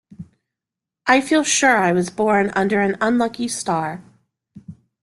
I 1.05 1.21
feel 1.21 1.43
sure 1.43 1.77
I 1.77 1.91
was 1.91 2.09
born 2.09 2.49
under 2.55 2.79
an 2.81 2.97
unlucky 3.01 3.47
star. 3.47 4.01